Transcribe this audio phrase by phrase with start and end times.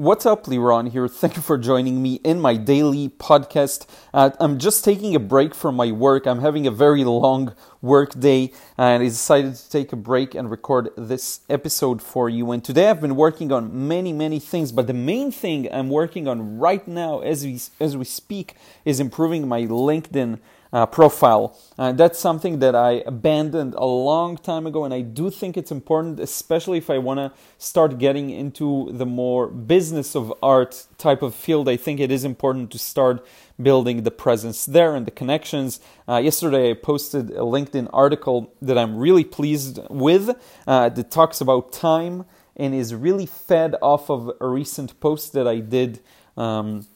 [0.00, 1.08] What's up, Liron here.
[1.08, 3.84] Thank you for joining me in my daily podcast.
[4.14, 6.24] Uh, I'm just taking a break from my work.
[6.24, 7.52] I'm having a very long
[7.82, 12.52] work day and I decided to take a break and record this episode for you.
[12.52, 16.28] And today I've been working on many, many things, but the main thing I'm working
[16.28, 18.54] on right now as we, as we speak
[18.84, 20.38] is improving my LinkedIn
[20.72, 21.58] uh, profile.
[21.78, 25.70] Uh, that's something that I abandoned a long time ago, and I do think it's
[25.70, 31.22] important, especially if I want to start getting into the more business of art type
[31.22, 31.68] of field.
[31.68, 33.26] I think it is important to start
[33.60, 35.80] building the presence there and the connections.
[36.08, 40.30] Uh, yesterday, I posted a LinkedIn article that I'm really pleased with
[40.66, 42.24] uh, that talks about time
[42.56, 46.00] and is really fed off of a recent post that I did.
[46.36, 46.86] Um,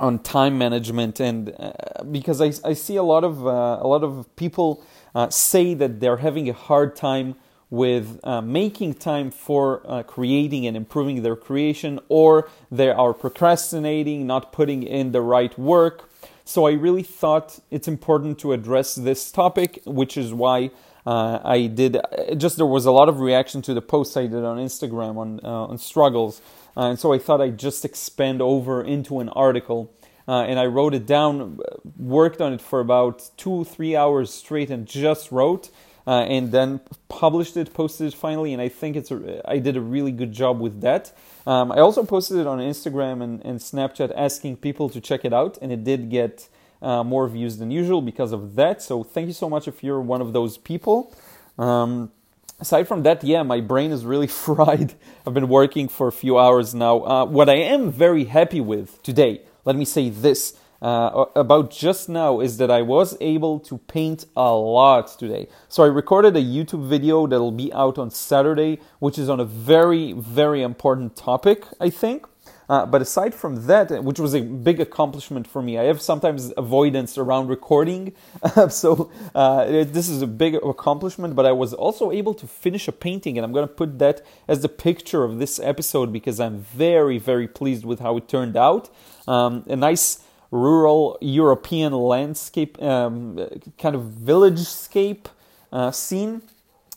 [0.00, 1.72] on time management and uh,
[2.10, 4.82] because I, I see a lot of uh, a lot of people
[5.14, 7.34] uh, say that they're having a hard time
[7.70, 14.26] with uh, making time for uh, creating and improving their creation or they are procrastinating
[14.26, 16.08] not putting in the right work.
[16.44, 20.70] So I really thought it's important to address this topic which is why
[21.10, 21.92] uh, I did
[22.36, 25.40] just there was a lot of reaction to the post I did on Instagram on
[25.40, 26.42] on struggles
[26.78, 29.92] uh, and so I thought I'd just expand over into an article.
[30.28, 31.58] Uh, and I wrote it down,
[31.96, 35.70] worked on it for about two, three hours straight, and just wrote.
[36.06, 39.76] Uh, and then published it, posted it finally, and I think it's a, I did
[39.76, 41.12] a really good job with that.
[41.46, 45.34] Um, I also posted it on Instagram and, and, Snapchat, asking people to check it
[45.34, 46.48] out, and it did get
[46.82, 48.82] uh, more views than usual because of that.
[48.82, 51.12] So thank you so much if you're one of those people.
[51.58, 52.12] Um,
[52.60, 54.94] aside from that, yeah, my brain is really fried.
[55.26, 57.00] I've been working for a few hours now.
[57.00, 62.08] Uh, what I am very happy with today, let me say this uh, about just
[62.08, 65.48] now, is that I was able to paint a lot today.
[65.68, 69.44] So I recorded a YouTube video that'll be out on Saturday, which is on a
[69.44, 72.26] very, very important topic, I think.
[72.68, 76.52] Uh, but aside from that, which was a big accomplishment for me, I have sometimes
[76.56, 78.12] avoidance around recording.
[78.68, 82.92] so uh, this is a big accomplishment, but I was also able to finish a
[82.92, 86.58] painting, and I'm going to put that as the picture of this episode because I'm
[86.58, 88.90] very, very pleased with how it turned out.
[89.26, 90.20] Um, a nice
[90.50, 95.28] rural European landscape, um, kind of village scape
[95.72, 96.42] uh, scene.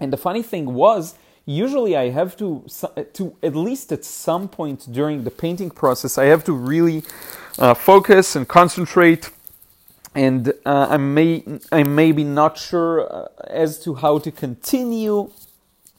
[0.00, 1.14] And the funny thing was,
[1.46, 2.64] usually I have to
[3.12, 7.02] to at least at some point during the painting process I have to really
[7.58, 9.30] uh, focus and concentrate.
[10.14, 15.30] And uh, I may I may be not sure uh, as to how to continue.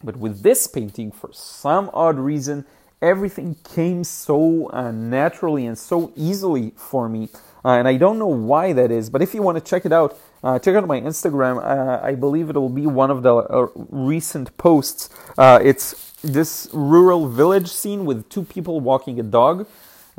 [0.03, 2.66] But with this painting for some odd reason
[3.01, 7.29] everything came so uh, naturally and so easily for me
[7.63, 9.91] uh, and I don't know why that is but if you want to check it
[9.91, 11.57] out uh, check out my Instagram.
[11.57, 15.09] Uh, I believe it will be one of the uh, recent posts.
[15.39, 19.67] Uh, it's this rural village scene with two people walking a dog.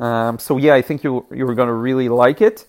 [0.01, 2.65] Um, so yeah, I think you you're gonna really like it.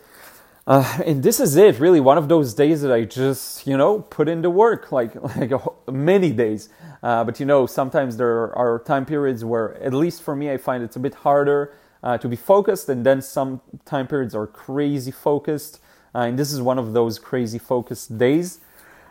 [0.69, 4.01] Uh, and this is it, really, one of those days that I just, you know,
[4.03, 6.69] put into work, like like a, many days.
[7.03, 10.57] Uh, but you know, sometimes there are time periods where, at least for me, I
[10.57, 11.73] find it's a bit harder
[12.21, 15.81] to be focused, and then some time periods are crazy focused.
[16.15, 18.61] Uh, and this is one of those crazy focused days.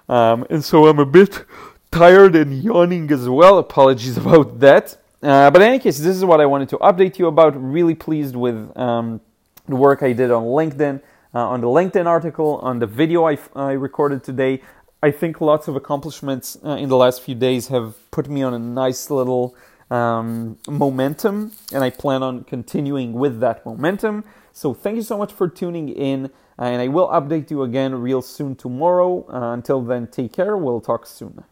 [0.10, 1.46] Um, and so I'm a bit
[1.92, 3.58] tired and yawning as well.
[3.60, 4.98] Apologies about that.
[5.22, 7.54] Uh, but in any case, this is what I wanted to update you about.
[7.62, 9.22] Really pleased with um,
[9.68, 11.02] the work I did on LinkedIn,
[11.34, 14.62] uh, on the LinkedIn article, on the video I, I recorded today.
[15.04, 18.54] I think lots of accomplishments uh, in the last few days have put me on
[18.54, 19.56] a nice little
[19.92, 24.24] um, momentum, and I plan on continuing with that momentum.
[24.54, 28.22] So, thank you so much for tuning in and I will update you again real
[28.22, 29.26] soon tomorrow.
[29.32, 30.58] Uh, until then, take care.
[30.58, 31.44] We'll talk soon.